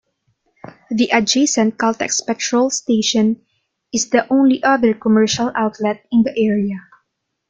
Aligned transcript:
The 0.89 1.09
adjacent 1.13 1.77
Caltex 1.77 2.25
petrol 2.25 2.71
station 2.71 3.45
is 3.93 4.09
the 4.09 4.25
only 4.33 4.63
other 4.63 4.95
commercial 4.95 5.51
outlet 5.53 6.07
in 6.11 6.23
the 6.23 6.33
area. 6.35 6.79